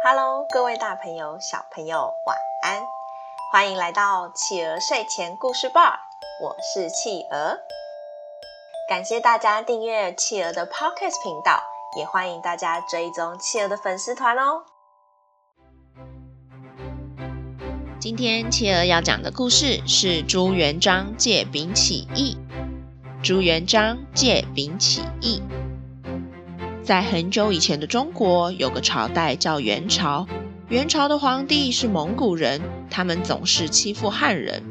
[0.00, 2.86] Hello，各位大朋友、小朋友，晚安！
[3.50, 5.98] 欢迎来到企鹅睡前故事吧，
[6.40, 7.58] 我是企鹅。
[8.88, 11.60] 感谢大家订阅企鹅的 Podcast 频道，
[11.96, 14.62] 也欢迎大家追踪企鹅的粉丝团哦。
[17.98, 22.38] 今天企鹅要讲的故事是朱元璋借兵起义。
[23.20, 25.42] 朱元璋借兵起义。
[26.88, 30.26] 在很久以前的中国，有个朝代叫元朝。
[30.70, 34.62] 元朝的皇帝是蒙古人，他们总是欺负汉人。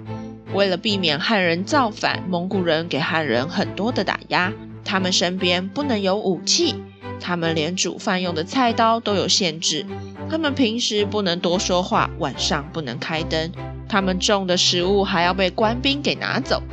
[0.51, 4.51] 为了避免汉人造反，蒙古人给汉人很多的打压。
[4.83, 6.73] 他们身边不能有武器，
[7.19, 9.85] 他们连煮饭用的菜刀都有限制。
[10.27, 13.51] 他们平时不能多说话，晚上不能开灯。
[13.87, 16.63] 他们种的食物还要被官兵给拿走。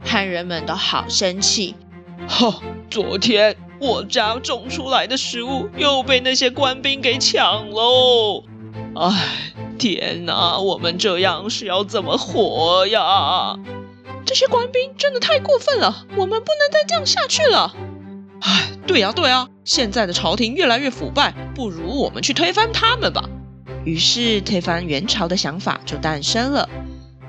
[0.00, 1.76] 汉人们都好生气，
[2.26, 2.60] 哈！
[2.90, 3.54] 昨天。
[3.80, 8.44] 我家种出来的食物又被那些官兵给抢喽！
[8.94, 13.56] 哎，天哪，我们这样是要怎么活呀？
[14.24, 17.74] 这些官兵真的太过分了，我们不能再这样下去了。
[18.40, 23.28] 哎，对呀对呀，现在的朝廷越来越腐败，不如我们去推翻他们吧。
[23.84, 26.68] 于是推翻元朝的想法就诞生了。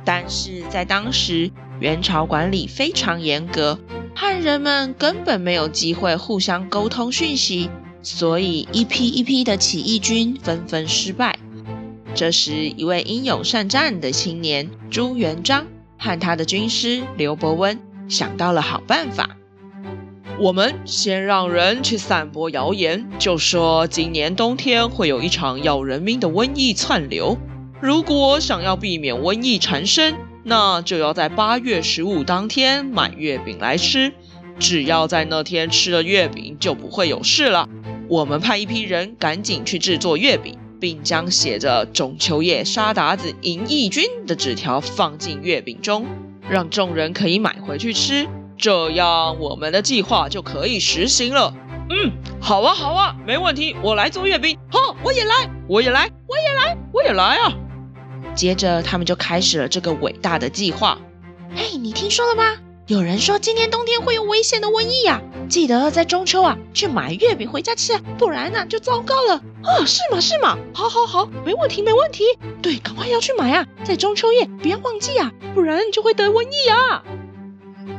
[0.04, 3.78] 但是在当时，元朝管理非常严格。
[4.20, 7.70] 汉人们根本没有机会互相沟通讯息，
[8.02, 11.38] 所以一批一批的起义军纷纷失败。
[12.16, 15.68] 这时，一位英勇善战的青年朱元璋
[16.00, 19.38] 和他的军师刘伯温想到了好办法。
[20.40, 27.38] 我们先让人去散播谣言，就说今年冬天会有一场要人命的瘟疫窜流。
[27.80, 30.16] 如果想要避免瘟疫缠身，
[30.50, 34.14] 那就要在八月十五当天买月饼来吃，
[34.58, 37.68] 只要在那天吃了月饼，就不会有事了。
[38.08, 46.06] 我们派一批人赶紧去制作月饼，并将写着“中秋夜杀韃子迎义军”的纸条放进月饼中，
[46.50, 48.26] 让众人可以买回去吃。
[48.58, 51.54] 这样，我们的计划就可以实行了。
[51.90, 54.58] 嗯，好啊，好啊，没问题，我来做月饼。
[54.72, 57.54] 好，我也来，我也来，我也来，我也来啊！
[58.38, 61.00] 接着，他们就开始了这个伟大的计划。
[61.56, 62.44] 嘿，你听说了吗？
[62.86, 65.20] 有人说今年冬天会有危险的瘟疫呀！
[65.50, 69.42] 记得在中秋啊，去买月饼回家吃啊，不然呢就糟糕了。
[69.64, 70.22] 啊，是吗？
[70.22, 70.56] 是吗？
[70.72, 72.24] 好，好，好，没问题，没问题。
[72.62, 77.04] 对，赶快要去买啊，在中秋夜不要忘记啊，不然就会得瘟疫啊。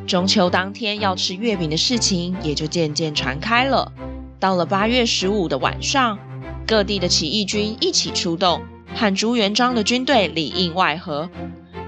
[0.07, 3.93] 中秋当天要吃月饼的事情也就渐渐传开了。
[4.39, 6.17] 到了八月十五的晚上，
[6.65, 8.63] 各地的起义军一起出动。
[8.95, 11.31] 和朱元璋的军队里应外合，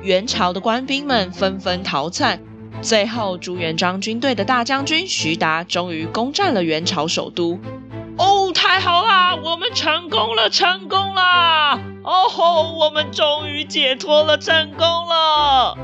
[0.03, 2.41] 元朝的官兵们纷纷逃窜，
[2.81, 7.59] 最后朱元璋军队的大将军徐达终于攻占了元朝首都。
[8.17, 9.35] 哦，太好啦！
[9.35, 11.81] 我们成功了，成功了！
[12.03, 15.79] 哦吼，我们终于解脱了，成功了！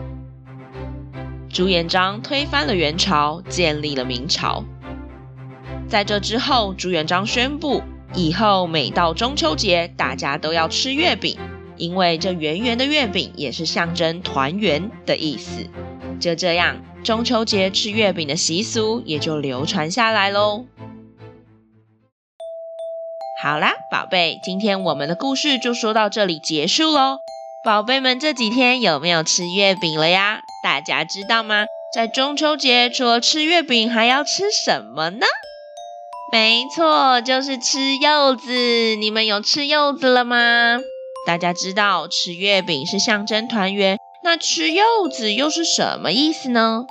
[1.49, 4.65] 朱元璋推翻了元朝，建立了明朝。
[5.89, 7.83] 在这之后，朱元璋宣布。
[8.17, 11.39] 以后每到中秋节，大家都要吃月饼，
[11.77, 15.67] 因为这圆圆的月饼也是象征团圆的意思。
[16.19, 20.65] 就这样，中秋节吃月饼的习俗也就流传下来喽。
[23.43, 27.19] 好啦，宝贝，今天我们的故事就说到这里结束喽。
[27.67, 30.41] 宝贝们这几天有没有吃月饼了呀？
[30.63, 31.67] 大家知道吗？
[31.95, 35.27] 在中秋节除了吃月饼，还要吃什么呢？
[36.33, 38.97] 没错，就是吃柚子。
[38.97, 40.81] 你们有吃柚子了吗？
[41.27, 46.87] 大家知道吃月饼是象征团圆，那吃柚子又是什么意思呢？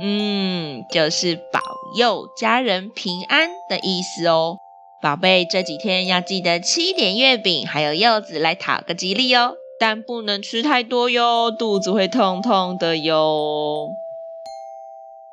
[0.00, 1.60] 嗯，就是保
[1.96, 4.58] 佑家人平安的意思哦。
[5.00, 9.54] 宝贝，这几天要记得吃一点月饼，还有柚子来讨个吉利哦。
[9.78, 13.90] 但不能吃太多哟，肚子会痛痛的哟。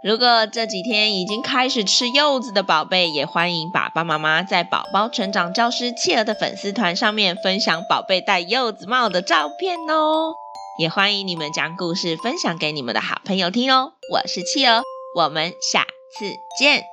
[0.03, 10.33] 如果这几天已经开始吃柚子的宝贝，也欢迎爸爸妈妈在宝宝成长教师企鹅的粉丝团上面分享宝贝戴柚子帽的照片哦。
[10.77, 13.93] 也欢迎你们将故事分享给你们的好朋友听哦。
[14.11, 14.83] 我是企鹅，
[15.15, 15.87] 我们下
[16.19, 16.25] 次
[16.59, 16.83] 见，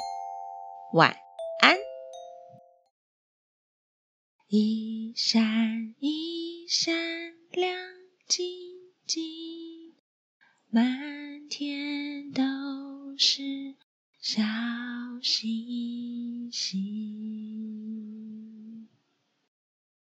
[0.92, 1.16] 晚
[1.60, 1.76] 安。
[4.46, 6.94] 一闪一闪
[7.50, 7.76] 亮
[8.28, 8.46] 晶
[9.04, 9.96] 晶，
[10.70, 12.09] 满天
[13.22, 13.74] 是
[14.22, 14.40] 小
[15.22, 17.29] 星星。